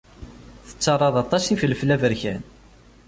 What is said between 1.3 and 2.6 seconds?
n yifelfel aberkan.